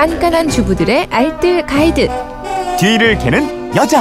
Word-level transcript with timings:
깐깐한 0.00 0.48
주부들의 0.48 1.08
알뜰 1.10 1.66
가이드. 1.66 2.08
뒤를 2.78 3.18
캐는 3.18 3.76
여자. 3.76 4.00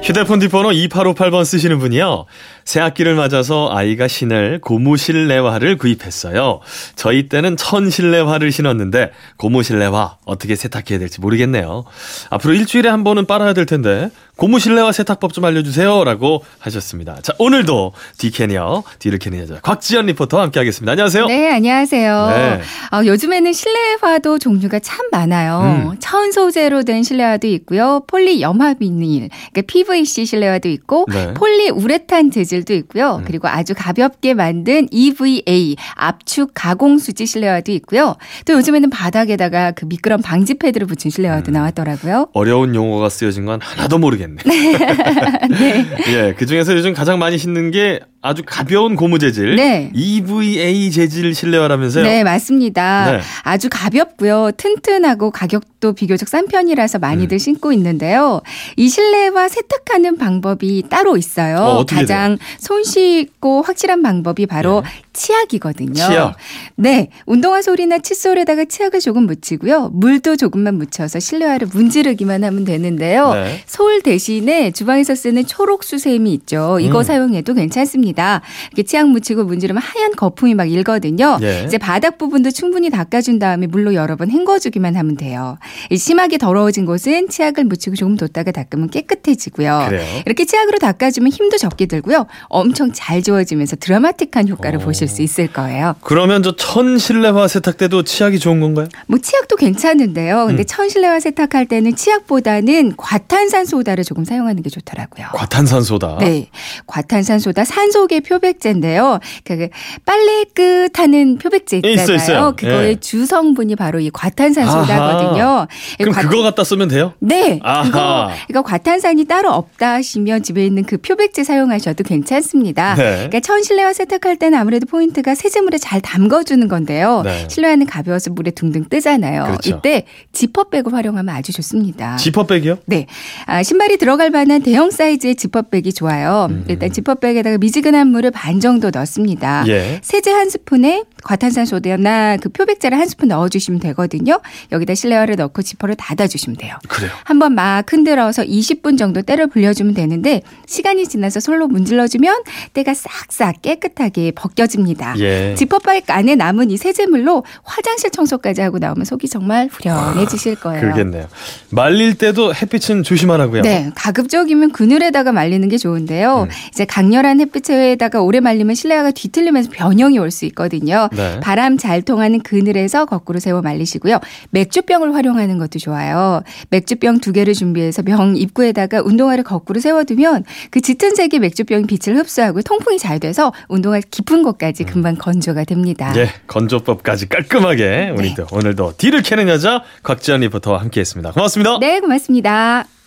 휴대폰 0.00 0.38
뒷번호 0.38 0.70
2858번 0.70 1.44
쓰시는 1.44 1.80
분이요. 1.80 2.26
새학기를 2.70 3.16
맞아서 3.16 3.68
아이가 3.72 4.06
신을 4.06 4.60
고무실내화를 4.60 5.76
구입했어요. 5.76 6.60
저희 6.94 7.28
때는 7.28 7.56
천실내화를 7.56 8.52
신었는데 8.52 9.10
고무실내화 9.38 10.18
어떻게 10.24 10.54
세탁해야 10.54 11.00
될지 11.00 11.20
모르겠네요. 11.20 11.84
앞으로 12.30 12.54
일주일에 12.54 12.88
한 12.88 13.02
번은 13.02 13.26
빨아야 13.26 13.54
될 13.54 13.66
텐데 13.66 14.10
고무실내화 14.36 14.92
세탁법 14.92 15.34
좀 15.34 15.44
알려주세요. 15.44 16.04
라고 16.04 16.42
하셨습니다. 16.60 17.18
자, 17.20 17.34
오늘도 17.38 17.92
디캐니어, 18.16 18.84
뒤를 18.98 19.18
캐는 19.18 19.40
여자 19.40 19.60
곽지연 19.60 20.06
리포터와 20.06 20.44
함께 20.44 20.60
하겠습니다. 20.60 20.92
안녕하세요. 20.92 21.26
네, 21.26 21.52
안녕하세요. 21.52 22.26
네. 22.28 22.60
어, 22.96 23.04
요즘에는 23.04 23.52
실내화도 23.52 24.38
종류가 24.38 24.78
참 24.78 25.06
많아요. 25.10 25.90
음. 25.90 25.96
천 25.98 26.32
소재로 26.32 26.84
된 26.84 27.02
실내화도 27.02 27.48
있고요. 27.48 28.02
폴리 28.06 28.40
염화 28.40 28.74
비닐, 28.74 29.28
그러니까 29.52 29.62
PVC 29.66 30.24
실내화도 30.24 30.70
있고 30.70 31.04
네. 31.12 31.34
폴리 31.34 31.68
우레탄 31.68 32.30
재질 32.30 32.59
도 32.64 32.74
있고요. 32.74 33.16
음. 33.16 33.24
그리고 33.24 33.48
아주 33.48 33.74
가볍게 33.76 34.34
만든 34.34 34.86
EVA 34.90 35.76
압축 35.94 36.52
가공 36.54 36.98
수지 36.98 37.26
실내화도 37.26 37.72
있고요. 37.72 38.16
또 38.44 38.54
요즘에는 38.54 38.90
바닥에다가 38.90 39.72
그 39.72 39.84
미끄럼 39.86 40.20
방지 40.22 40.54
패드를 40.54 40.86
붙인 40.86 41.10
실내화도 41.10 41.50
음. 41.50 41.54
나왔더라고요. 41.54 42.28
어려운 42.32 42.74
용어가 42.74 43.08
쓰여진 43.08 43.46
건 43.46 43.60
하나도 43.62 43.98
모르겠네. 43.98 44.42
네. 45.50 45.86
예, 46.08 46.34
그 46.36 46.46
중에서 46.46 46.74
요즘 46.74 46.92
가장 46.92 47.18
많이 47.18 47.38
신는 47.38 47.70
게 47.70 48.00
아주 48.22 48.42
가벼운 48.44 48.96
고무 48.96 49.18
재질. 49.18 49.56
네. 49.56 49.90
EVA 49.94 50.90
재질 50.90 51.34
실내화라면서요? 51.34 52.04
네, 52.04 52.22
맞습니다. 52.22 53.12
네. 53.12 53.20
아주 53.42 53.68
가볍고요. 53.70 54.50
튼튼하고 54.58 55.30
가격도 55.30 55.94
비교적 55.94 56.28
싼 56.28 56.46
편이라서 56.46 56.98
많이들 56.98 57.36
음. 57.36 57.38
신고 57.38 57.72
있는데요. 57.72 58.42
이 58.76 58.90
실내화 58.90 59.48
세탁하는 59.48 60.18
방법이 60.18 60.84
따로 60.90 61.16
있어요. 61.16 61.56
어, 61.56 61.86
가장 61.86 62.36
손쉽고 62.58 63.62
확실한 63.62 64.02
방법이 64.02 64.44
바로 64.44 64.82
네. 64.84 64.90
치약이거든요. 65.12 65.94
치약. 65.94 66.36
네, 66.76 67.08
운동화 67.26 67.62
솔이나 67.62 67.98
칫솔에다가 67.98 68.64
치약을 68.64 69.00
조금 69.00 69.26
묻히고요. 69.26 69.90
물도 69.92 70.36
조금만 70.36 70.76
묻혀서 70.76 71.20
실내화를 71.20 71.68
문지르기만 71.72 72.44
하면 72.44 72.64
되는데요. 72.64 73.34
네. 73.34 73.62
솔 73.66 74.02
대신에 74.02 74.70
주방에서 74.70 75.14
쓰는 75.14 75.46
초록 75.46 75.84
수세미 75.84 76.32
있죠. 76.34 76.78
이거 76.80 76.98
음. 76.98 77.02
사용해도 77.02 77.54
괜찮습니다. 77.54 78.40
이렇게 78.68 78.82
치약 78.84 79.08
묻히고 79.08 79.44
문지르면 79.44 79.82
하얀 79.82 80.12
거품이 80.12 80.54
막 80.54 80.70
일거든요. 80.70 81.38
예. 81.42 81.64
이제 81.66 81.78
바닥 81.78 82.18
부분도 82.18 82.50
충분히 82.50 82.90
닦아준 82.90 83.38
다음에 83.38 83.66
물로 83.66 83.94
여러 83.94 84.16
번 84.16 84.30
헹궈주기만 84.30 84.96
하면 84.96 85.16
돼요. 85.16 85.58
이 85.90 85.96
심하게 85.96 86.38
더러워진 86.38 86.86
곳은 86.86 87.28
치약을 87.28 87.64
묻히고 87.64 87.96
조금 87.96 88.16
뒀다가 88.16 88.52
닦으면 88.52 88.90
깨끗해지고요. 88.90 89.86
그래요? 89.88 90.22
이렇게 90.26 90.44
치약으로 90.44 90.78
닦아주면 90.78 91.30
힘도 91.32 91.56
적게 91.58 91.86
들고요. 91.86 92.26
엄청 92.48 92.92
잘 92.92 93.22
지워지면서 93.22 93.76
드라마틱한 93.76 94.48
효과를 94.48 94.78
오. 94.78 94.82
보실 94.82 94.99
수 95.08 95.22
있을 95.22 95.46
거예요. 95.52 95.94
그러면 96.02 96.42
저 96.42 96.52
천 96.56 96.98
실내화 96.98 97.48
세탁 97.48 97.78
때도 97.78 98.02
치약이 98.02 98.38
좋은 98.38 98.60
건가요? 98.60 98.86
뭐 99.06 99.18
치약도 99.18 99.56
괜찮은데요. 99.56 100.46
근데 100.46 100.62
음. 100.62 100.66
천실내화 100.66 101.18
세탁할 101.20 101.66
때는 101.66 101.96
치약보다는 101.96 102.94
과탄산 102.96 103.64
소다를 103.66 104.04
조금 104.04 104.24
사용하는 104.24 104.62
게 104.62 104.70
좋더라고요. 104.70 105.28
과탄산 105.34 105.82
소다. 105.82 106.18
네. 106.20 106.48
과탄산 106.86 107.38
소다 107.38 107.64
산소계 107.64 108.20
표백제인데요. 108.20 109.18
그 109.44 109.68
빨래 110.04 110.44
끝 110.54 110.98
하는 110.98 111.38
표백제 111.38 111.78
있잖아요. 111.78 112.02
있어요, 112.02 112.16
있어요. 112.16 112.54
그거의 112.56 112.90
예. 112.90 112.94
주성분이 112.96 113.76
바로 113.76 114.00
이 114.00 114.10
과탄산 114.10 114.66
소다거든요. 114.66 115.42
아하. 115.42 115.68
그럼 115.98 116.14
과- 116.14 116.22
그거 116.22 116.42
갖다 116.42 116.62
쓰면 116.64 116.88
돼요? 116.88 117.14
네. 117.20 117.58
아하. 117.62 117.82
그거 117.84 118.30
그러니까 118.48 118.62
과탄산이 118.70 119.24
따로 119.24 119.50
없다 119.52 119.94
하시면 119.94 120.42
집에 120.42 120.64
있는 120.66 120.84
그 120.84 120.98
표백제 120.98 121.44
사용하셔도 121.44 122.04
괜찮습니다. 122.04 122.94
네. 122.96 123.12
그러니까 123.14 123.40
천 123.40 123.62
실내화 123.62 123.92
세탁할 123.92 124.36
때는 124.36 124.58
아무래도 124.58 124.86
포인트가 124.90 125.36
세제물에 125.36 125.78
잘 125.78 126.00
담궈주는 126.00 126.66
건데요. 126.66 127.22
네. 127.24 127.46
실내화는 127.48 127.86
가벼워서 127.86 128.30
물에 128.30 128.50
둥둥 128.50 128.88
뜨잖아요. 128.88 129.44
그렇죠. 129.44 129.76
이때 129.78 130.04
지퍼백을 130.32 130.92
활용하면 130.92 131.32
아주 131.32 131.52
좋습니다. 131.52 132.16
지퍼백이요? 132.16 132.78
네. 132.86 133.06
아, 133.46 133.62
신발이 133.62 133.98
들어갈 133.98 134.30
만한 134.30 134.62
대형 134.62 134.90
사이즈의 134.90 135.36
지퍼백이 135.36 135.92
좋아요. 135.92 136.48
음. 136.50 136.64
일단 136.68 136.92
지퍼백에다가 136.92 137.58
미지근한 137.58 138.08
물을 138.08 138.32
반 138.32 138.58
정도 138.58 138.90
넣습니다. 138.90 139.64
예. 139.68 140.00
세제 140.02 140.32
한 140.32 140.50
스푼에 140.50 141.04
과탄산소나 141.22 142.38
그 142.38 142.48
표백제를 142.48 142.98
한 142.98 143.06
스푼 143.06 143.28
넣어주시면 143.28 143.78
되거든요. 143.80 144.40
여기다 144.72 144.96
실내화를 144.96 145.36
넣고 145.36 145.62
지퍼를 145.62 145.94
닫아주시면 145.94 146.56
돼요. 146.56 146.76
그래요. 146.88 147.12
한번 147.22 147.54
막 147.54 147.90
흔들어서 147.90 148.42
20분 148.42 148.98
정도 148.98 149.22
때를 149.22 149.46
불려주면 149.46 149.94
되는데 149.94 150.42
시간이 150.66 151.06
지나서 151.06 151.38
솔로 151.38 151.68
문질러주면 151.68 152.42
때가 152.72 152.94
싹싹 152.94 153.62
깨끗하게 153.62 154.32
벗겨집니다. 154.32 154.79
예. 155.18 155.54
지퍼백 155.56 156.04
안에 156.08 156.34
남은 156.36 156.70
이 156.70 156.76
세제물로 156.76 157.44
화장실 157.62 158.10
청소까지 158.10 158.60
하고 158.62 158.78
나오면 158.78 159.04
속이 159.04 159.28
정말 159.28 159.68
후련해지실 159.70 160.56
거예요. 160.56 160.80
그러겠네요. 160.80 161.26
말릴 161.70 162.14
때도 162.16 162.54
햇빛은 162.54 163.02
조심하라고요. 163.02 163.62
네, 163.62 163.90
가급적이면 163.94 164.72
그늘에다가 164.72 165.32
말리는 165.32 165.68
게 165.68 165.76
좋은데요. 165.76 166.44
음. 166.44 166.48
이제 166.70 166.84
강렬한 166.84 167.40
햇빛에다가 167.40 168.22
오래 168.22 168.40
말리면 168.40 168.74
실내화가 168.74 169.10
뒤틀리면서 169.12 169.70
변형이 169.72 170.18
올 170.18 170.30
수 170.30 170.44
있거든요. 170.46 171.08
네. 171.12 171.40
바람 171.40 171.76
잘 171.76 172.02
통하는 172.02 172.40
그늘에서 172.40 173.04
거꾸로 173.04 173.40
세워 173.40 173.62
말리시고요. 173.62 174.20
맥주병을 174.50 175.12
활용하는 175.14 175.58
것도 175.58 175.80
좋아요. 175.80 176.42
맥주병 176.68 177.18
두 177.18 177.32
개를 177.32 177.52
준비해서 177.54 178.02
병 178.02 178.36
입구에다가 178.36 179.02
운동화를 179.02 179.42
거꾸로 179.42 179.80
세워두면 179.80 180.44
그 180.70 180.80
짙은 180.80 181.16
색의 181.16 181.40
맥주병이 181.40 181.86
빛을 181.86 182.16
흡수하고 182.16 182.62
통풍이 182.62 182.98
잘 183.00 183.18
돼서 183.18 183.52
운동화 183.68 183.98
깊은 184.08 184.44
곳까지 184.44 184.69
금방 184.84 185.16
건조가 185.16 185.64
됩니다. 185.64 186.12
음. 186.12 186.16
예, 186.16 186.28
건조법까지 186.46 187.28
깔끔하게 187.28 188.14
우리 188.16 188.28
네. 188.28 188.34
또 188.34 188.46
오늘도 188.52 188.94
뒤를 188.96 189.22
캐는 189.22 189.48
여자 189.48 189.82
곽지연 190.02 190.40
리포터와 190.40 190.80
함께했습니다. 190.80 191.32
고맙습니다. 191.32 191.78
네, 191.78 192.00
고맙습니다. 192.00 192.99